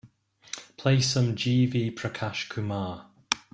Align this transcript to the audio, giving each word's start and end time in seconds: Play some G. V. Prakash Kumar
Play 0.77 0.99
some 1.01 1.35
G. 1.35 1.67
V. 1.67 1.91
Prakash 1.91 2.49
Kumar 2.49 3.05